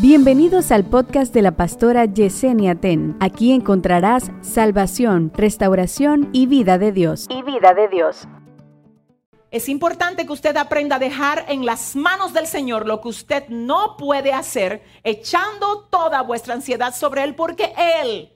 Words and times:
Bienvenidos 0.00 0.70
al 0.70 0.84
podcast 0.84 1.34
de 1.34 1.42
la 1.42 1.56
pastora 1.56 2.04
Yesenia 2.04 2.76
Ten. 2.76 3.16
Aquí 3.18 3.50
encontrarás 3.50 4.30
salvación, 4.42 5.32
restauración 5.34 6.30
y 6.32 6.46
vida 6.46 6.78
de 6.78 6.92
Dios. 6.92 7.26
Y 7.28 7.42
vida 7.42 7.74
de 7.74 7.88
Dios. 7.88 8.28
Es 9.50 9.68
importante 9.68 10.24
que 10.24 10.32
usted 10.32 10.56
aprenda 10.56 10.96
a 10.96 10.98
dejar 11.00 11.46
en 11.48 11.66
las 11.66 11.96
manos 11.96 12.32
del 12.32 12.46
Señor 12.46 12.86
lo 12.86 13.00
que 13.00 13.08
usted 13.08 13.48
no 13.48 13.96
puede 13.96 14.32
hacer, 14.32 14.84
echando 15.02 15.88
toda 15.90 16.22
vuestra 16.22 16.54
ansiedad 16.54 16.94
sobre 16.94 17.24
Él, 17.24 17.34
porque 17.34 17.72
Él 18.00 18.30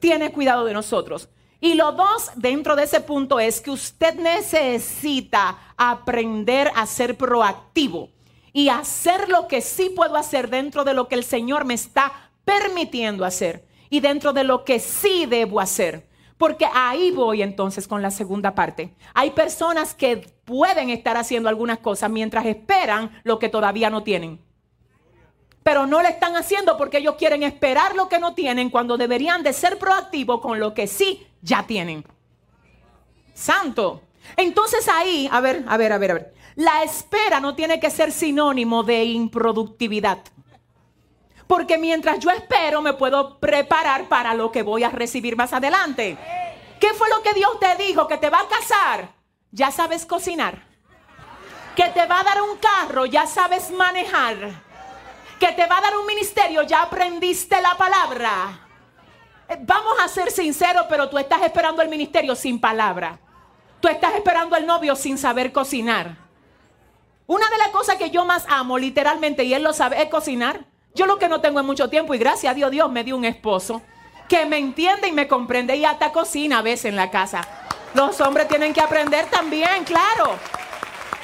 tiene 0.00 0.32
cuidado 0.32 0.66
de 0.66 0.74
nosotros. 0.74 1.30
Y 1.62 1.76
lo 1.76 1.92
dos 1.92 2.30
dentro 2.36 2.76
de 2.76 2.82
ese 2.82 3.00
punto 3.00 3.40
es 3.40 3.62
que 3.62 3.70
usted 3.70 4.16
necesita 4.16 5.58
aprender 5.78 6.70
a 6.76 6.84
ser 6.84 7.16
proactivo 7.16 8.10
y 8.58 8.70
hacer 8.70 9.28
lo 9.28 9.46
que 9.46 9.60
sí 9.60 9.88
puedo 9.88 10.16
hacer 10.16 10.50
dentro 10.50 10.82
de 10.82 10.92
lo 10.92 11.06
que 11.06 11.14
el 11.14 11.22
Señor 11.22 11.64
me 11.64 11.74
está 11.74 12.32
permitiendo 12.44 13.24
hacer 13.24 13.64
y 13.88 14.00
dentro 14.00 14.32
de 14.32 14.42
lo 14.42 14.64
que 14.64 14.80
sí 14.80 15.26
debo 15.26 15.60
hacer. 15.60 16.08
Porque 16.36 16.66
ahí 16.74 17.12
voy 17.12 17.42
entonces 17.42 17.86
con 17.86 18.02
la 18.02 18.10
segunda 18.10 18.56
parte. 18.56 18.96
Hay 19.14 19.30
personas 19.30 19.94
que 19.94 20.28
pueden 20.44 20.90
estar 20.90 21.16
haciendo 21.16 21.48
algunas 21.48 21.78
cosas 21.78 22.10
mientras 22.10 22.46
esperan 22.46 23.22
lo 23.22 23.38
que 23.38 23.48
todavía 23.48 23.90
no 23.90 24.02
tienen. 24.02 24.40
Pero 25.62 25.86
no 25.86 26.02
lo 26.02 26.08
están 26.08 26.34
haciendo 26.34 26.76
porque 26.76 26.98
ellos 26.98 27.14
quieren 27.14 27.44
esperar 27.44 27.94
lo 27.94 28.08
que 28.08 28.18
no 28.18 28.34
tienen 28.34 28.70
cuando 28.70 28.96
deberían 28.96 29.44
de 29.44 29.52
ser 29.52 29.78
proactivos 29.78 30.40
con 30.40 30.58
lo 30.58 30.74
que 30.74 30.88
sí 30.88 31.28
ya 31.42 31.64
tienen. 31.64 32.04
Santo. 33.34 34.02
Entonces 34.36 34.88
ahí, 34.88 35.28
a 35.30 35.40
ver, 35.40 35.64
a 35.68 35.76
ver, 35.76 35.92
a 35.92 35.98
ver, 35.98 36.10
a 36.10 36.14
ver. 36.14 36.37
La 36.58 36.82
espera 36.82 37.38
no 37.38 37.54
tiene 37.54 37.78
que 37.78 37.88
ser 37.88 38.10
sinónimo 38.10 38.82
de 38.82 39.04
improductividad. 39.04 40.18
Porque 41.46 41.78
mientras 41.78 42.18
yo 42.18 42.30
espero 42.30 42.82
me 42.82 42.94
puedo 42.94 43.38
preparar 43.38 44.08
para 44.08 44.34
lo 44.34 44.50
que 44.50 44.64
voy 44.64 44.82
a 44.82 44.90
recibir 44.90 45.36
más 45.36 45.52
adelante. 45.52 46.18
¿Qué 46.80 46.92
fue 46.94 47.08
lo 47.10 47.22
que 47.22 47.32
Dios 47.34 47.60
te 47.60 47.80
dijo? 47.80 48.08
Que 48.08 48.18
te 48.18 48.28
va 48.28 48.40
a 48.40 48.48
casar. 48.48 49.08
Ya 49.52 49.70
sabes 49.70 50.04
cocinar. 50.04 50.64
Que 51.76 51.90
te 51.90 52.04
va 52.06 52.18
a 52.18 52.24
dar 52.24 52.42
un 52.42 52.56
carro. 52.56 53.06
Ya 53.06 53.28
sabes 53.28 53.70
manejar. 53.70 54.50
Que 55.38 55.52
te 55.52 55.64
va 55.64 55.78
a 55.78 55.82
dar 55.82 55.96
un 55.96 56.06
ministerio. 56.06 56.64
Ya 56.64 56.82
aprendiste 56.82 57.62
la 57.62 57.76
palabra. 57.76 58.66
Eh, 59.48 59.58
vamos 59.60 59.94
a 60.02 60.08
ser 60.08 60.32
sinceros, 60.32 60.86
pero 60.88 61.08
tú 61.08 61.18
estás 61.18 61.40
esperando 61.42 61.82
el 61.82 61.88
ministerio 61.88 62.34
sin 62.34 62.60
palabra. 62.60 63.16
Tú 63.78 63.86
estás 63.86 64.16
esperando 64.16 64.56
el 64.56 64.66
novio 64.66 64.96
sin 64.96 65.16
saber 65.18 65.52
cocinar. 65.52 66.27
Una 67.28 67.50
de 67.50 67.58
las 67.58 67.68
cosas 67.68 67.96
que 67.96 68.10
yo 68.10 68.24
más 68.24 68.46
amo, 68.48 68.78
literalmente, 68.78 69.44
y 69.44 69.52
él 69.52 69.62
lo 69.62 69.74
sabe, 69.74 70.00
es 70.02 70.08
cocinar. 70.08 70.64
Yo 70.94 71.04
lo 71.04 71.18
que 71.18 71.28
no 71.28 71.42
tengo 71.42 71.60
es 71.60 71.66
mucho 71.66 71.90
tiempo 71.90 72.14
y 72.14 72.18
gracias 72.18 72.50
a 72.50 72.54
Dios, 72.54 72.70
Dios 72.70 72.90
me 72.90 73.04
dio 73.04 73.18
un 73.18 73.26
esposo 73.26 73.82
que 74.30 74.46
me 74.46 74.56
entiende 74.56 75.08
y 75.08 75.12
me 75.12 75.28
comprende 75.28 75.76
y 75.76 75.84
hasta 75.84 76.10
cocina 76.10 76.60
a 76.60 76.62
veces 76.62 76.86
en 76.86 76.96
la 76.96 77.10
casa. 77.10 77.46
Los 77.92 78.18
hombres 78.22 78.48
tienen 78.48 78.72
que 78.72 78.80
aprender 78.80 79.26
también, 79.26 79.84
claro. 79.84 80.38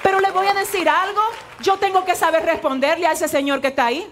Pero 0.03 0.21
le 0.21 0.31
voy 0.31 0.47
a 0.47 0.53
decir 0.53 0.87
algo, 0.91 1.23
yo 1.61 1.79
tengo 1.79 2.05
que 2.05 2.15
saber 2.15 2.45
responderle 2.45 3.07
a 3.07 3.13
ese 3.13 3.27
señor 3.27 3.63
que 3.63 3.69
está 3.69 3.87
ahí. 3.87 4.07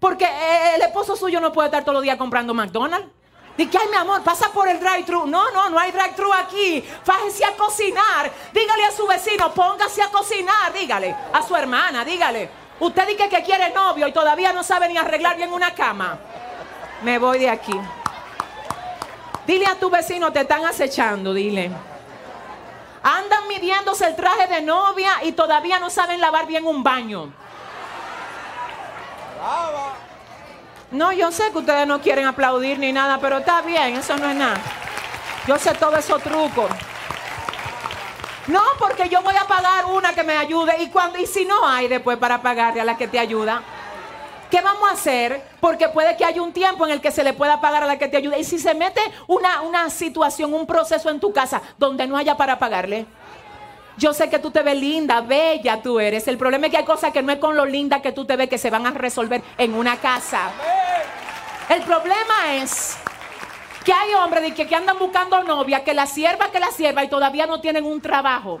Porque 0.00 0.26
el 0.74 0.82
esposo 0.82 1.14
suyo 1.14 1.40
no 1.40 1.52
puede 1.52 1.68
estar 1.68 1.84
todos 1.84 1.94
los 1.94 2.02
días 2.02 2.16
comprando 2.16 2.54
McDonald's. 2.54 3.06
Dice, 3.60 3.76
ay, 3.76 3.88
mi 3.90 3.96
amor, 3.96 4.22
pasa 4.22 4.50
por 4.50 4.66
el 4.66 4.80
drive-thru. 4.80 5.26
No, 5.26 5.50
no, 5.50 5.68
no 5.68 5.78
hay 5.78 5.92
drive-thru 5.92 6.32
aquí. 6.32 6.82
Fájese 7.04 7.44
a 7.44 7.54
cocinar. 7.54 8.32
Dígale 8.54 8.86
a 8.86 8.90
su 8.90 9.06
vecino, 9.06 9.52
póngase 9.52 10.02
a 10.02 10.08
cocinar. 10.08 10.72
Dígale 10.72 11.14
a 11.30 11.42
su 11.42 11.54
hermana, 11.54 12.02
dígale. 12.02 12.48
Usted 12.78 13.06
dice 13.06 13.28
que 13.28 13.42
quiere 13.42 13.68
novio 13.68 14.08
y 14.08 14.12
todavía 14.12 14.54
no 14.54 14.64
sabe 14.64 14.88
ni 14.88 14.96
arreglar 14.96 15.36
bien 15.36 15.52
una 15.52 15.74
cama. 15.74 16.18
Me 17.02 17.18
voy 17.18 17.38
de 17.38 17.50
aquí. 17.50 17.78
Dile 19.46 19.66
a 19.66 19.74
tu 19.74 19.90
vecino, 19.90 20.32
te 20.32 20.40
están 20.40 20.64
acechando, 20.64 21.34
dile. 21.34 21.70
Andan 23.02 23.46
midiéndose 23.46 24.06
el 24.06 24.16
traje 24.16 24.46
de 24.46 24.62
novia 24.62 25.22
y 25.22 25.32
todavía 25.32 25.78
no 25.78 25.90
saben 25.90 26.18
lavar 26.18 26.46
bien 26.46 26.64
un 26.64 26.82
baño. 26.82 27.30
No, 30.90 31.12
yo 31.12 31.30
sé 31.30 31.52
que 31.52 31.58
ustedes 31.58 31.86
no 31.86 32.00
quieren 32.00 32.26
aplaudir 32.26 32.78
ni 32.78 32.92
nada, 32.92 33.18
pero 33.20 33.38
está 33.38 33.62
bien, 33.62 33.96
eso 33.96 34.16
no 34.16 34.28
es 34.28 34.36
nada. 34.36 34.60
Yo 35.46 35.56
sé 35.56 35.72
todos 35.74 35.98
esos 35.98 36.20
trucos. 36.22 36.70
No, 38.48 38.62
porque 38.78 39.08
yo 39.08 39.22
voy 39.22 39.36
a 39.36 39.44
pagar 39.44 39.86
una 39.86 40.12
que 40.12 40.24
me 40.24 40.36
ayude 40.36 40.82
y 40.82 40.88
cuando 40.88 41.18
y 41.18 41.26
si 41.26 41.44
no 41.44 41.64
hay 41.64 41.86
después 41.86 42.18
para 42.18 42.42
pagarle 42.42 42.80
a 42.80 42.84
la 42.84 42.96
que 42.96 43.06
te 43.06 43.20
ayuda. 43.20 43.62
¿Qué 44.50 44.60
vamos 44.62 44.90
a 44.90 44.94
hacer? 44.94 45.40
Porque 45.60 45.88
puede 45.88 46.16
que 46.16 46.24
haya 46.24 46.42
un 46.42 46.52
tiempo 46.52 46.84
en 46.84 46.92
el 46.92 47.00
que 47.00 47.12
se 47.12 47.22
le 47.22 47.34
pueda 47.34 47.60
pagar 47.60 47.84
a 47.84 47.86
la 47.86 47.96
que 47.96 48.08
te 48.08 48.16
ayude. 48.16 48.40
Y 48.40 48.44
si 48.44 48.58
se 48.58 48.74
mete 48.74 49.00
una, 49.28 49.60
una 49.60 49.88
situación, 49.90 50.52
un 50.52 50.66
proceso 50.66 51.08
en 51.08 51.20
tu 51.20 51.32
casa 51.32 51.62
donde 51.78 52.08
no 52.08 52.16
haya 52.16 52.36
para 52.36 52.58
pagarle, 52.58 53.06
yo 53.96 54.12
sé 54.12 54.28
que 54.28 54.40
tú 54.40 54.50
te 54.50 54.62
ves 54.62 54.76
linda, 54.76 55.20
bella 55.20 55.80
tú 55.80 56.00
eres. 56.00 56.26
El 56.26 56.36
problema 56.36 56.66
es 56.66 56.72
que 56.72 56.78
hay 56.78 56.84
cosas 56.84 57.12
que 57.12 57.22
no 57.22 57.30
es 57.30 57.38
con 57.38 57.54
lo 57.54 57.64
linda 57.64 58.02
que 58.02 58.10
tú 58.10 58.24
te 58.24 58.34
ves 58.34 58.48
que 58.48 58.58
se 58.58 58.70
van 58.70 58.86
a 58.86 58.90
resolver 58.90 59.42
en 59.58 59.74
una 59.74 59.98
casa. 59.98 60.50
El 61.70 61.82
problema 61.82 62.56
es 62.56 62.96
que 63.84 63.92
hay 63.92 64.12
hombres 64.14 64.52
que, 64.54 64.66
que 64.66 64.74
andan 64.74 64.98
buscando 64.98 65.40
novia, 65.44 65.84
que 65.84 65.94
la 65.94 66.04
sierva, 66.04 66.50
que 66.50 66.58
la 66.58 66.72
sierva 66.72 67.04
y 67.04 67.08
todavía 67.08 67.46
no 67.46 67.60
tienen 67.60 67.84
un 67.84 68.00
trabajo. 68.00 68.60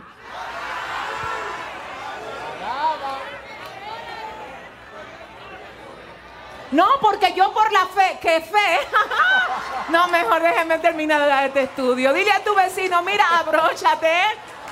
No, 6.70 6.86
porque 7.00 7.34
yo 7.34 7.52
por 7.52 7.72
la 7.72 7.84
fe, 7.86 8.18
que 8.22 8.40
fe. 8.42 8.78
no, 9.88 10.06
mejor 10.06 10.40
déjeme 10.40 10.78
terminar 10.78 11.46
este 11.46 11.62
estudio. 11.62 12.12
Dile 12.12 12.30
a 12.30 12.44
tu 12.44 12.54
vecino, 12.54 13.02
mira, 13.02 13.24
abróchate 13.40 14.12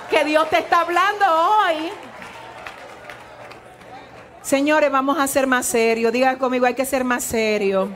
que 0.08 0.24
Dios 0.24 0.48
te 0.48 0.58
está 0.58 0.82
hablando 0.82 1.26
hoy. 1.26 1.90
Señores, 4.42 4.92
vamos 4.92 5.18
a 5.18 5.26
ser 5.26 5.48
más 5.48 5.66
serios. 5.66 6.12
Diga 6.12 6.38
conmigo, 6.38 6.66
hay 6.66 6.74
que 6.74 6.86
ser 6.86 7.02
más 7.02 7.24
serio. 7.24 7.90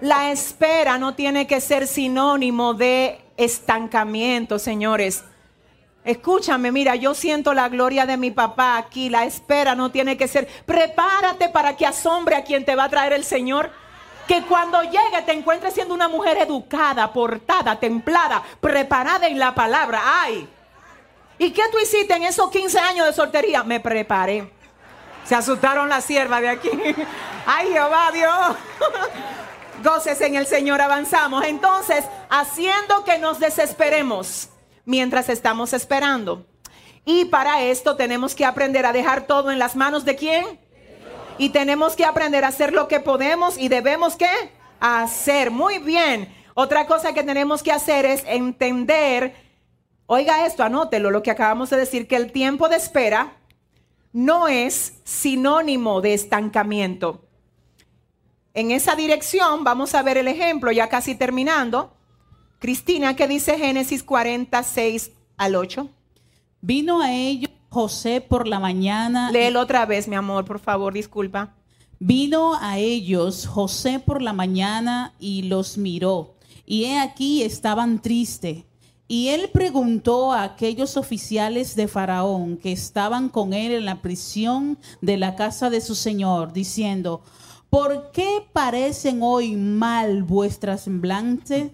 La 0.00 0.30
espera 0.30 0.98
no 0.98 1.14
tiene 1.14 1.46
que 1.46 1.60
ser 1.60 1.86
sinónimo 1.86 2.74
de 2.74 3.20
estancamiento, 3.36 4.58
señores. 4.58 5.24
Escúchame, 6.04 6.70
mira, 6.70 6.96
yo 6.96 7.14
siento 7.14 7.54
la 7.54 7.68
gloria 7.68 8.04
de 8.04 8.18
mi 8.18 8.30
papá 8.30 8.76
aquí. 8.76 9.08
La 9.08 9.24
espera 9.24 9.74
no 9.74 9.90
tiene 9.90 10.16
que 10.16 10.28
ser. 10.28 10.46
Prepárate 10.66 11.48
para 11.48 11.76
que 11.76 11.86
asombre 11.86 12.36
a 12.36 12.44
quien 12.44 12.64
te 12.64 12.76
va 12.76 12.84
a 12.84 12.90
traer 12.90 13.14
el 13.14 13.24
Señor. 13.24 13.70
Que 14.28 14.42
cuando 14.42 14.82
llegue 14.82 15.22
te 15.24 15.32
encuentres 15.32 15.74
siendo 15.74 15.94
una 15.94 16.08
mujer 16.08 16.38
educada, 16.38 17.12
portada, 17.12 17.78
templada, 17.78 18.42
preparada 18.60 19.26
en 19.26 19.38
la 19.38 19.54
palabra. 19.54 20.02
¡Ay! 20.04 20.48
¿Y 21.38 21.50
qué 21.50 21.62
tú 21.72 21.78
hiciste 21.78 22.14
en 22.14 22.24
esos 22.24 22.50
15 22.50 22.78
años 22.78 23.06
de 23.06 23.12
soltería? 23.12 23.64
Me 23.64 23.80
preparé. 23.80 24.50
Se 25.24 25.34
asustaron 25.34 25.88
las 25.88 26.04
siervas 26.04 26.42
de 26.42 26.48
aquí. 26.50 26.70
¡Ay, 27.46 27.68
Jehová 27.72 28.10
Dios! 28.12 28.56
Goces 29.84 30.22
en 30.22 30.34
el 30.34 30.46
Señor, 30.46 30.80
avanzamos. 30.80 31.44
Entonces, 31.44 32.06
haciendo 32.30 33.04
que 33.04 33.18
nos 33.18 33.38
desesperemos 33.38 34.48
mientras 34.86 35.28
estamos 35.28 35.74
esperando. 35.74 36.46
Y 37.04 37.26
para 37.26 37.62
esto 37.62 37.94
tenemos 37.94 38.34
que 38.34 38.46
aprender 38.46 38.86
a 38.86 38.94
dejar 38.94 39.26
todo 39.26 39.50
en 39.50 39.58
las 39.58 39.76
manos 39.76 40.06
de 40.06 40.16
quién? 40.16 40.58
Y 41.36 41.50
tenemos 41.50 41.96
que 41.96 42.06
aprender 42.06 42.44
a 42.44 42.48
hacer 42.48 42.72
lo 42.72 42.88
que 42.88 42.98
podemos 42.98 43.58
y 43.58 43.68
debemos 43.68 44.16
que 44.16 44.26
hacer. 44.80 45.50
Muy 45.50 45.78
bien. 45.78 46.34
Otra 46.54 46.86
cosa 46.86 47.12
que 47.12 47.22
tenemos 47.22 47.62
que 47.62 47.72
hacer 47.72 48.06
es 48.06 48.24
entender, 48.26 49.34
oiga 50.06 50.46
esto, 50.46 50.62
anótelo, 50.62 51.10
lo 51.10 51.22
que 51.22 51.30
acabamos 51.30 51.68
de 51.68 51.76
decir, 51.76 52.08
que 52.08 52.16
el 52.16 52.32
tiempo 52.32 52.70
de 52.70 52.76
espera 52.76 53.34
no 54.12 54.48
es 54.48 54.94
sinónimo 55.04 56.00
de 56.00 56.14
estancamiento. 56.14 57.24
En 58.54 58.70
esa 58.70 58.94
dirección 58.94 59.64
vamos 59.64 59.96
a 59.96 60.02
ver 60.02 60.16
el 60.16 60.28
ejemplo, 60.28 60.70
ya 60.70 60.88
casi 60.88 61.16
terminando. 61.16 61.92
Cristina, 62.60 63.16
¿qué 63.16 63.26
dice 63.26 63.58
Génesis 63.58 64.04
46 64.04 65.10
al 65.36 65.56
8? 65.56 65.90
Vino 66.60 67.00
a 67.02 67.12
ellos 67.12 67.50
José 67.68 68.20
por 68.20 68.46
la 68.46 68.60
mañana. 68.60 69.32
Léelo 69.32 69.60
otra 69.60 69.86
vez, 69.86 70.06
mi 70.06 70.14
amor, 70.14 70.44
por 70.44 70.60
favor, 70.60 70.94
disculpa. 70.94 71.56
Vino 71.98 72.54
a 72.60 72.78
ellos 72.78 73.44
José 73.44 73.98
por 73.98 74.22
la 74.22 74.32
mañana 74.32 75.14
y 75.18 75.42
los 75.42 75.76
miró. 75.76 76.36
Y 76.64 76.84
he 76.84 77.00
aquí 77.00 77.42
estaban 77.42 78.00
tristes. 78.00 78.62
Y 79.08 79.28
él 79.28 79.50
preguntó 79.52 80.32
a 80.32 80.44
aquellos 80.44 80.96
oficiales 80.96 81.74
de 81.74 81.88
Faraón 81.88 82.56
que 82.56 82.70
estaban 82.70 83.28
con 83.28 83.52
él 83.52 83.72
en 83.72 83.84
la 83.84 84.00
prisión 84.00 84.78
de 85.00 85.16
la 85.16 85.34
casa 85.34 85.70
de 85.70 85.80
su 85.80 85.96
señor, 85.96 86.52
diciendo, 86.52 87.20
¿por 87.74 88.12
qué 88.12 88.46
parecen 88.52 89.18
hoy 89.20 89.56
mal 89.56 90.22
vuestras 90.22 90.82
semblantes? 90.82 91.72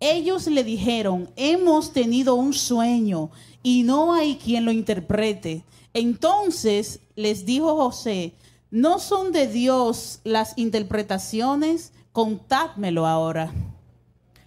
Ellos 0.00 0.46
le 0.48 0.62
dijeron, 0.62 1.30
hemos 1.34 1.94
tenido 1.94 2.34
un 2.34 2.52
sueño 2.52 3.30
y 3.62 3.84
no 3.84 4.12
hay 4.12 4.36
quien 4.36 4.66
lo 4.66 4.70
interprete. 4.70 5.64
Entonces 5.94 7.00
les 7.16 7.46
dijo 7.46 7.74
José, 7.74 8.34
¿No 8.70 8.98
son 8.98 9.32
de 9.32 9.46
Dios 9.46 10.20
las 10.24 10.52
interpretaciones? 10.58 11.94
Contádmelo 12.12 13.06
ahora. 13.06 13.50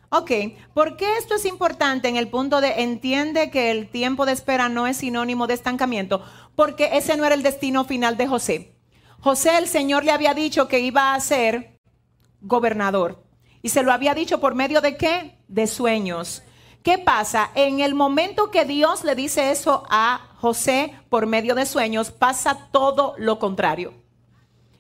Ok, 0.10 0.32
¿por 0.76 0.96
qué 0.96 1.18
esto 1.18 1.34
es 1.34 1.46
importante 1.46 2.08
en 2.08 2.18
el 2.18 2.28
punto 2.28 2.62
de 2.62 2.84
entiende 2.84 3.50
que 3.50 3.72
el 3.72 3.90
tiempo 3.90 4.28
de 4.28 4.34
espera 4.34 4.70
no 4.70 4.86
es 4.86 4.98
sinónimo 4.98 5.48
de 5.48 5.56
estancamiento? 5.56 6.22
Porque 6.56 6.92
ese 6.98 7.18
no 7.18 7.26
era 7.26 7.34
el 7.34 7.42
destino 7.42 7.84
final 7.84 8.16
de 8.16 8.28
José. 8.28 8.81
José, 9.22 9.60
el 9.60 9.68
Señor 9.68 10.04
le 10.04 10.12
había 10.12 10.34
dicho 10.34 10.68
que 10.68 10.80
iba 10.80 11.14
a 11.14 11.20
ser 11.20 11.80
gobernador. 12.42 13.24
Y 13.62 13.70
se 13.70 13.84
lo 13.84 13.94
había 13.94 14.16
dicho 14.16 14.40
por 14.40 14.56
medio 14.56 14.82
de 14.82 14.98
qué? 14.98 15.38
De 15.48 15.68
sueños. 15.68 16.42
¿Qué 16.82 16.98
pasa? 16.98 17.52
En 17.54 17.82
el 17.82 17.94
momento 17.94 18.50
que 18.50 18.66
Dios 18.66 19.04
le 19.04 19.14
dice 19.14 19.52
eso 19.52 19.84
a 19.92 20.32
José 20.38 20.96
por 21.10 21.28
medio 21.28 21.54
de 21.54 21.68
sueños, 21.68 22.10
pasa 22.10 22.70
todo 22.72 23.14
lo 23.20 23.38
contrario. 23.38 23.94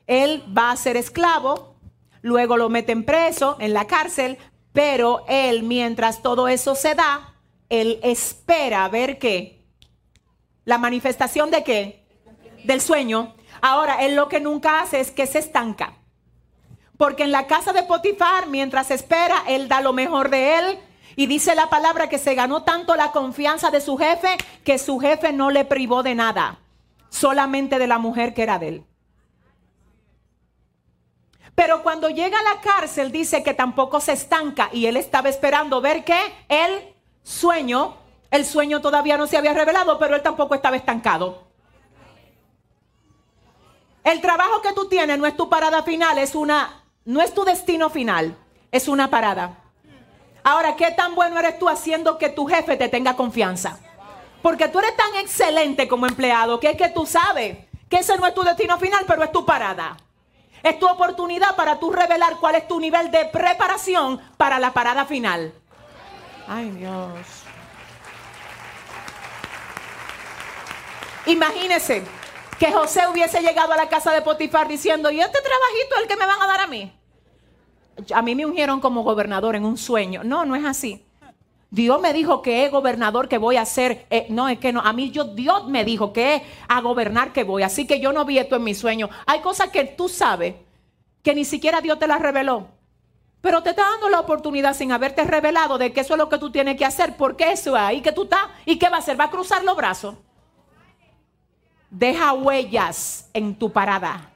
Él 0.07 0.43
va 0.57 0.71
a 0.71 0.75
ser 0.75 0.97
esclavo, 0.97 1.75
luego 2.23 2.57
lo 2.57 2.69
meten 2.69 3.03
preso 3.03 3.57
en 3.59 3.73
la 3.73 3.85
cárcel, 3.85 4.39
pero 4.73 5.23
él, 5.27 5.61
mientras 5.61 6.23
todo 6.23 6.47
eso 6.47 6.73
se 6.73 6.95
da, 6.95 7.35
él 7.69 7.99
espera 8.01 8.89
ver 8.89 9.19
qué. 9.19 9.67
La 10.65 10.79
manifestación 10.79 11.51
de 11.51 11.63
qué? 11.63 12.07
Del 12.63 12.81
sueño. 12.81 13.35
Ahora, 13.61 14.03
él 14.03 14.15
lo 14.15 14.27
que 14.27 14.39
nunca 14.39 14.81
hace 14.81 14.99
es 14.99 15.11
que 15.11 15.27
se 15.27 15.39
estanca. 15.39 15.93
Porque 16.97 17.23
en 17.23 17.31
la 17.31 17.47
casa 17.47 17.73
de 17.73 17.83
Potifar, 17.83 18.47
mientras 18.47 18.91
espera, 18.91 19.43
él 19.47 19.67
da 19.67 19.81
lo 19.81 19.93
mejor 19.93 20.29
de 20.29 20.59
él, 20.59 20.79
y 21.15 21.25
dice 21.27 21.55
la 21.55 21.69
palabra 21.69 22.09
que 22.09 22.17
se 22.17 22.35
ganó 22.35 22.63
tanto 22.63 22.95
la 22.95 23.11
confianza 23.11 23.69
de 23.69 23.81
su 23.81 23.97
jefe 23.97 24.37
que 24.63 24.77
su 24.77 24.99
jefe 24.99 25.33
no 25.33 25.51
le 25.51 25.65
privó 25.65 26.03
de 26.03 26.15
nada, 26.15 26.59
solamente 27.09 27.79
de 27.79 27.87
la 27.87 27.97
mujer 27.97 28.33
que 28.33 28.43
era 28.43 28.59
de 28.59 28.67
él. 28.67 28.85
Pero 31.53 31.83
cuando 31.83 32.09
llega 32.09 32.39
a 32.39 32.55
la 32.55 32.61
cárcel 32.61 33.11
dice 33.11 33.43
que 33.43 33.53
tampoco 33.53 33.99
se 33.99 34.13
estanca 34.13 34.69
y 34.71 34.85
él 34.85 34.97
estaba 34.97 35.29
esperando 35.29 35.81
ver 35.81 36.03
que 36.03 36.17
el 36.47 36.95
sueño, 37.23 37.97
el 38.31 38.45
sueño 38.45 38.81
todavía 38.81 39.17
no 39.17 39.27
se 39.27 39.37
había 39.37 39.53
revelado, 39.53 39.99
pero 39.99 40.15
él 40.15 40.21
tampoco 40.21 40.55
estaba 40.55 40.77
estancado. 40.77 41.50
El 44.03 44.19
trabajo 44.19 44.61
que 44.61 44.73
tú 44.73 44.87
tienes 44.87 45.19
no 45.19 45.27
es 45.27 45.37
tu 45.37 45.47
parada 45.49 45.83
final, 45.83 46.17
es 46.17 46.33
una, 46.33 46.83
no 47.05 47.21
es 47.21 47.33
tu 47.33 47.43
destino 47.43 47.89
final, 47.89 48.35
es 48.71 48.87
una 48.87 49.09
parada. 49.09 49.57
Ahora, 50.43 50.75
¿qué 50.75 50.89
tan 50.91 51.13
bueno 51.13 51.37
eres 51.37 51.59
tú 51.59 51.69
haciendo 51.69 52.17
que 52.17 52.29
tu 52.29 52.47
jefe 52.47 52.77
te 52.77 52.89
tenga 52.89 53.15
confianza? 53.15 53.77
Porque 54.41 54.67
tú 54.69 54.79
eres 54.79 54.97
tan 54.97 55.15
excelente 55.17 55.87
como 55.87 56.07
empleado 56.07 56.59
que 56.59 56.71
es 56.71 56.77
que 56.77 56.89
tú 56.89 57.05
sabes 57.05 57.57
que 57.89 57.97
ese 57.97 58.17
no 58.17 58.25
es 58.25 58.33
tu 58.33 58.41
destino 58.41 58.79
final, 58.79 59.03
pero 59.05 59.23
es 59.23 59.31
tu 59.31 59.45
parada. 59.45 59.97
Es 60.63 60.79
tu 60.79 60.87
oportunidad 60.87 61.55
para 61.55 61.79
tú 61.79 61.91
revelar 61.91 62.37
cuál 62.39 62.55
es 62.55 62.67
tu 62.67 62.79
nivel 62.79 63.11
de 63.11 63.25
preparación 63.25 64.19
para 64.37 64.57
la 64.57 64.73
parada 64.73 65.05
final. 65.05 65.53
Ay, 66.47 66.69
Dios. 66.71 67.11
Imagínese 71.27 72.03
que 72.61 72.71
José 72.71 73.07
hubiese 73.11 73.41
llegado 73.41 73.73
a 73.73 73.75
la 73.75 73.89
casa 73.89 74.13
de 74.13 74.21
Potifar 74.21 74.67
diciendo, 74.67 75.09
¿y 75.09 75.19
este 75.19 75.39
trabajito 75.41 75.95
es 75.95 76.01
el 76.03 76.07
que 76.07 76.15
me 76.15 76.27
van 76.27 76.39
a 76.43 76.45
dar 76.45 76.59
a 76.59 76.67
mí? 76.67 76.93
a 78.13 78.21
mí 78.21 78.35
me 78.35 78.45
ungieron 78.45 78.79
como 78.79 79.01
gobernador 79.01 79.55
en 79.55 79.65
un 79.65 79.79
sueño. 79.79 80.23
No, 80.23 80.45
no 80.45 80.55
es 80.55 80.63
así. 80.63 81.03
Dios 81.71 81.99
me 81.99 82.13
dijo 82.13 82.43
que 82.43 82.63
es 82.63 82.71
gobernador 82.71 83.27
que 83.27 83.39
voy 83.39 83.57
a 83.57 83.65
ser. 83.65 84.05
Eh, 84.11 84.27
no, 84.29 84.47
es 84.47 84.59
que 84.59 84.71
no. 84.71 84.81
A 84.81 84.93
mí 84.93 85.09
yo, 85.09 85.23
Dios 85.23 85.69
me 85.69 85.83
dijo 85.83 86.13
que 86.13 86.35
es 86.35 86.41
a 86.67 86.81
gobernar 86.81 87.33
que 87.33 87.43
voy. 87.43 87.63
Así 87.63 87.87
que 87.87 87.99
yo 87.99 88.13
no 88.13 88.25
vi 88.25 88.37
esto 88.37 88.57
en 88.57 88.63
mi 88.63 88.75
sueño. 88.75 89.09
Hay 89.25 89.39
cosas 89.39 89.69
que 89.69 89.83
tú 89.85 90.07
sabes 90.07 90.53
que 91.23 91.33
ni 91.33 91.45
siquiera 91.45 91.81
Dios 91.81 91.97
te 91.97 92.05
las 92.05 92.21
reveló. 92.21 92.67
Pero 93.41 93.63
te 93.63 93.71
está 93.71 93.89
dando 93.89 94.07
la 94.07 94.19
oportunidad 94.19 94.75
sin 94.75 94.91
haberte 94.91 95.23
revelado 95.23 95.79
de 95.79 95.93
que 95.93 96.01
eso 96.01 96.13
es 96.13 96.19
lo 96.19 96.29
que 96.29 96.37
tú 96.37 96.51
tienes 96.51 96.77
que 96.77 96.85
hacer. 96.85 97.17
Porque 97.17 97.51
eso 97.51 97.75
es 97.75 97.81
ahí 97.81 98.01
que 98.01 98.11
tú 98.11 98.25
estás. 98.25 98.45
¿Y 98.67 98.77
qué 98.77 98.87
va 98.87 98.97
a 98.97 98.99
hacer? 98.99 99.19
¿Va 99.19 99.25
a 99.25 99.31
cruzar 99.31 99.63
los 99.63 99.75
brazos? 99.75 100.15
Deja 101.91 102.33
huellas 102.33 103.29
en 103.33 103.53
tu 103.53 103.71
parada 103.71 104.31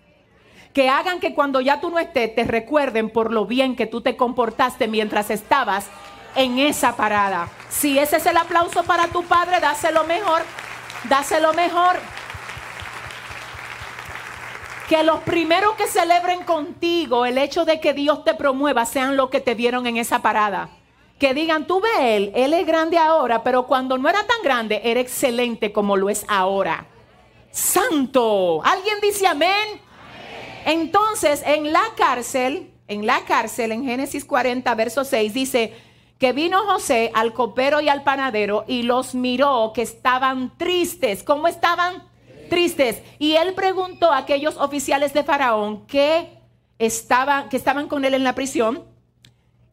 que 0.76 0.90
hagan 0.90 1.22
que 1.22 1.34
cuando 1.34 1.62
ya 1.62 1.80
tú 1.80 1.90
no 1.90 2.00
estés 2.00 2.36
te 2.36 2.44
recuerden 2.44 3.10
por 3.10 3.32
lo 3.32 3.46
bien 3.46 3.78
que 3.78 3.86
tú 3.86 4.02
te 4.02 4.18
comportaste 4.18 4.90
mientras 4.90 5.30
estabas 5.30 5.88
en 6.36 6.60
esa 6.60 6.98
parada. 6.98 7.48
Si 7.70 7.98
ese 7.98 8.18
es 8.18 8.26
el 8.26 8.36
aplauso 8.36 8.84
para 8.84 9.08
tu 9.08 9.24
padre, 9.24 9.62
dáselo 9.62 10.04
mejor, 10.04 10.42
dáselo 11.06 11.54
mejor. 11.54 11.96
Que 14.90 15.02
los 15.04 15.22
primeros 15.22 15.76
que 15.76 15.88
celebren 15.88 16.44
contigo 16.44 17.26
el 17.26 17.38
hecho 17.38 17.64
de 17.64 17.80
que 17.80 17.94
Dios 17.94 18.26
te 18.26 18.34
promueva 18.34 18.86
sean 18.86 19.16
los 19.16 19.30
que 19.30 19.40
te 19.40 19.56
vieron 19.56 19.88
en 19.88 19.96
esa 19.96 20.20
parada. 20.22 20.68
Que 21.18 21.34
digan, 21.34 21.68
tú 21.68 21.80
ve 21.80 22.18
él, 22.18 22.34
él 22.36 22.54
es 22.54 22.68
grande 22.68 22.98
ahora, 22.98 23.44
pero 23.44 23.66
cuando 23.66 23.98
no 23.98 24.10
era 24.10 24.28
tan 24.28 24.44
grande, 24.44 24.82
era 24.84 25.00
excelente 25.00 25.72
como 25.72 25.96
lo 25.96 26.10
es 26.10 26.26
ahora. 26.28 26.86
Santo. 27.56 28.62
¿Alguien 28.66 28.98
dice 29.02 29.26
amén? 29.26 29.80
Entonces, 30.66 31.42
en 31.46 31.72
la 31.72 31.84
cárcel, 31.96 32.74
en 32.90 33.06
la 33.06 33.24
cárcel, 33.24 33.72
en 33.72 33.86
Génesis 33.86 34.26
40, 34.26 34.76
verso 34.76 35.06
6, 35.06 35.34
dice 35.34 35.74
que 36.20 36.34
vino 36.34 36.66
José 36.66 37.12
al 37.14 37.32
copero 37.32 37.80
y 37.80 37.88
al 37.88 38.04
panadero 38.04 38.66
y 38.68 38.84
los 38.84 39.16
miró 39.16 39.72
que 39.74 39.84
estaban 39.84 40.58
tristes. 40.58 41.24
¿Cómo 41.24 41.48
estaban? 41.48 42.04
Tristes. 42.50 43.02
Y 43.20 43.36
él 43.36 43.54
preguntó 43.54 44.12
a 44.12 44.18
aquellos 44.18 44.58
oficiales 44.58 45.14
de 45.14 45.24
Faraón 45.24 45.88
que 45.88 46.38
estaban, 46.78 47.48
que 47.48 47.56
estaban 47.56 47.88
con 47.88 48.04
él 48.04 48.16
en 48.16 48.26
la 48.26 48.36
prisión 48.36 48.84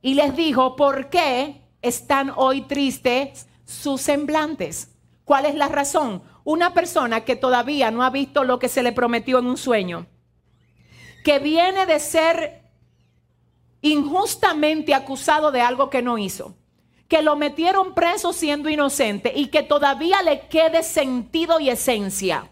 y 0.02 0.14
les 0.14 0.37
dijo, 0.37 0.76
¿por 0.76 1.11
qué 1.11 1.62
están 1.82 2.32
hoy 2.37 2.61
tristes 2.62 3.49
sus 3.64 4.02
semblantes? 4.02 4.93
¿Cuál 5.25 5.46
es 5.46 5.56
la 5.56 5.67
razón? 5.67 6.23
Una 6.44 6.75
persona 6.75 7.23
que 7.23 7.37
todavía 7.37 7.91
no 7.91 8.03
ha 8.03 8.11
visto 8.11 8.44
lo 8.44 8.59
que 8.59 8.69
se 8.69 8.83
le 8.83 8.93
prometió 8.93 9.39
en 9.39 9.47
un 9.47 9.56
sueño 9.56 10.06
que 11.23 11.39
viene 11.39 11.87
de 11.87 12.00
ser 12.00 12.62
injustamente 13.81 14.94
acusado 14.94 15.53
de 15.53 15.61
algo 15.61 15.91
que 15.91 16.03
no 16.03 16.19
hizo, 16.19 16.56
que 17.09 17.23
lo 17.23 17.37
metieron 17.37 17.94
preso 17.94 18.33
siendo 18.33 18.69
inocente 18.69 19.33
y 19.35 19.49
que 19.49 19.62
todavía 19.62 20.23
le 20.23 20.47
quede 20.49 20.83
sentido 20.83 21.61
y 21.61 21.71
esencia 21.71 22.49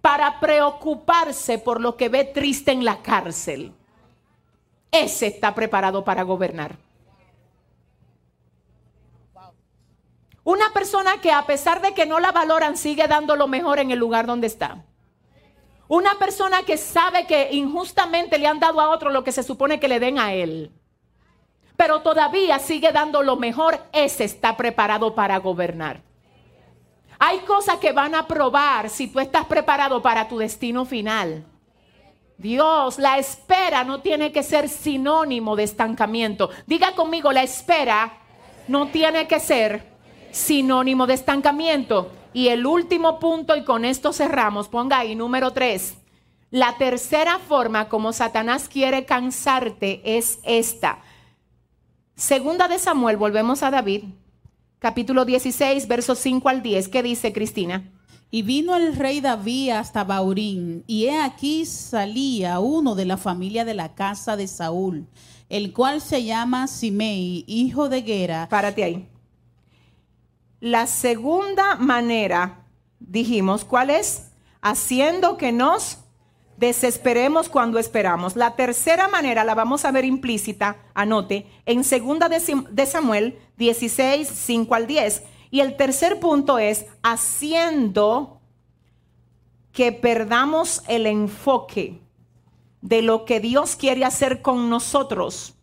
para 0.00 0.38
preocuparse 0.40 1.58
por 1.58 1.80
lo 1.80 1.96
que 1.96 2.08
ve 2.08 2.24
triste 2.24 2.72
en 2.72 2.84
la 2.84 3.02
cárcel. 3.02 3.72
Ese 4.90 5.26
está 5.26 5.54
preparado 5.54 6.04
para 6.04 6.22
gobernar. 6.22 6.76
Una 10.46 10.70
persona 10.72 11.20
que 11.20 11.32
a 11.32 11.44
pesar 11.44 11.82
de 11.82 11.92
que 11.92 12.06
no 12.06 12.20
la 12.20 12.30
valoran 12.30 12.76
sigue 12.76 13.08
dando 13.08 13.34
lo 13.34 13.48
mejor 13.48 13.80
en 13.80 13.90
el 13.90 13.98
lugar 13.98 14.28
donde 14.28 14.46
está. 14.46 14.84
Una 15.88 16.20
persona 16.20 16.62
que 16.62 16.76
sabe 16.76 17.26
que 17.26 17.48
injustamente 17.50 18.38
le 18.38 18.46
han 18.46 18.60
dado 18.60 18.80
a 18.80 18.90
otro 18.90 19.10
lo 19.10 19.24
que 19.24 19.32
se 19.32 19.42
supone 19.42 19.80
que 19.80 19.88
le 19.88 19.98
den 19.98 20.20
a 20.20 20.34
él. 20.34 20.70
Pero 21.76 22.02
todavía 22.02 22.60
sigue 22.60 22.92
dando 22.92 23.24
lo 23.24 23.34
mejor, 23.34 23.80
ese 23.92 24.22
está 24.22 24.56
preparado 24.56 25.16
para 25.16 25.36
gobernar. 25.38 26.02
Hay 27.18 27.40
cosas 27.40 27.78
que 27.78 27.90
van 27.90 28.14
a 28.14 28.28
probar 28.28 28.88
si 28.88 29.08
tú 29.08 29.18
estás 29.18 29.46
preparado 29.46 30.00
para 30.00 30.28
tu 30.28 30.38
destino 30.38 30.84
final. 30.84 31.44
Dios, 32.38 33.00
la 33.00 33.18
espera 33.18 33.82
no 33.82 34.00
tiene 34.00 34.30
que 34.30 34.44
ser 34.44 34.68
sinónimo 34.68 35.56
de 35.56 35.64
estancamiento. 35.64 36.50
Diga 36.68 36.94
conmigo, 36.94 37.32
la 37.32 37.42
espera 37.42 38.12
no 38.68 38.86
tiene 38.86 39.26
que 39.26 39.40
ser 39.40 39.95
sinónimo 40.36 41.06
de 41.06 41.14
estancamiento. 41.14 42.12
Y 42.34 42.48
el 42.48 42.66
último 42.66 43.18
punto, 43.18 43.56
y 43.56 43.64
con 43.64 43.84
esto 43.84 44.12
cerramos, 44.12 44.68
ponga 44.68 44.98
ahí 44.98 45.14
número 45.14 45.52
tres. 45.52 45.94
La 46.50 46.76
tercera 46.76 47.38
forma 47.38 47.88
como 47.88 48.12
Satanás 48.12 48.68
quiere 48.68 49.06
cansarte 49.06 50.02
es 50.04 50.38
esta. 50.44 50.98
Segunda 52.14 52.68
de 52.68 52.78
Samuel, 52.78 53.16
volvemos 53.16 53.62
a 53.62 53.70
David, 53.70 54.04
capítulo 54.78 55.24
16, 55.24 55.88
versos 55.88 56.18
5 56.18 56.48
al 56.48 56.62
10. 56.62 56.88
¿Qué 56.88 57.02
dice 57.02 57.32
Cristina? 57.32 57.90
Y 58.30 58.42
vino 58.42 58.76
el 58.76 58.94
rey 58.94 59.20
David 59.20 59.70
hasta 59.70 60.04
Baurín, 60.04 60.84
y 60.86 61.06
he 61.06 61.18
aquí 61.18 61.64
salía 61.64 62.58
uno 62.60 62.94
de 62.94 63.06
la 63.06 63.16
familia 63.16 63.64
de 63.64 63.74
la 63.74 63.94
casa 63.94 64.36
de 64.36 64.46
Saúl, 64.48 65.06
el 65.48 65.72
cual 65.72 66.00
se 66.00 66.24
llama 66.24 66.66
Simei, 66.66 67.44
hijo 67.46 67.88
de 67.88 68.02
Gera. 68.02 68.48
Párate 68.50 68.84
ahí. 68.84 69.08
La 70.60 70.86
segunda 70.86 71.76
manera, 71.76 72.66
dijimos, 72.98 73.64
¿cuál 73.64 73.90
es? 73.90 74.30
Haciendo 74.62 75.36
que 75.36 75.52
nos 75.52 75.98
desesperemos 76.56 77.48
cuando 77.48 77.78
esperamos. 77.78 78.36
La 78.36 78.56
tercera 78.56 79.08
manera 79.08 79.44
la 79.44 79.54
vamos 79.54 79.84
a 79.84 79.90
ver 79.90 80.04
implícita, 80.04 80.76
anote, 80.94 81.46
en 81.66 81.84
segunda 81.84 82.28
de 82.28 82.86
Samuel 82.86 83.38
16, 83.58 84.28
5 84.28 84.74
al 84.74 84.86
10. 84.86 85.22
Y 85.50 85.60
el 85.60 85.76
tercer 85.76 86.18
punto 86.20 86.58
es 86.58 86.86
haciendo 87.02 88.40
que 89.72 89.92
perdamos 89.92 90.82
el 90.88 91.06
enfoque 91.06 92.00
de 92.80 93.02
lo 93.02 93.24
que 93.24 93.40
Dios 93.40 93.76
quiere 93.76 94.04
hacer 94.04 94.42
con 94.42 94.70
nosotros 94.70 95.54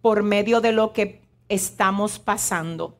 por 0.00 0.22
medio 0.22 0.60
de 0.60 0.72
lo 0.72 0.92
que 0.92 1.22
estamos 1.48 2.18
pasando. 2.18 2.96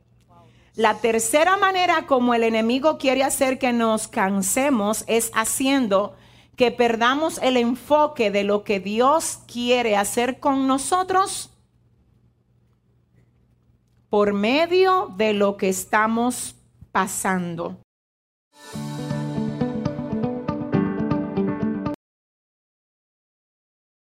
La 0.77 0.99
tercera 0.99 1.57
manera 1.57 2.07
como 2.07 2.35
el 2.35 2.43
enemigo 2.43 2.99
quiere 2.99 3.25
hacer 3.25 3.59
que 3.59 3.73
nos 3.73 4.09
cansemos 4.09 5.05
es 5.07 5.31
haciendo 5.35 6.15
que 6.55 6.71
perdamos 6.71 7.39
el 7.43 7.57
enfoque 7.57 8.31
de 8.31 8.45
lo 8.45 8.63
que 8.63 8.79
Dios 8.79 9.41
quiere 9.51 9.97
hacer 9.97 10.39
con 10.39 10.67
nosotros 10.67 11.51
por 14.11 14.35
medio 14.35 15.15
de 15.17 15.33
lo 15.33 15.57
que 15.57 15.71
estamos 15.71 16.57
pasando. 16.93 17.79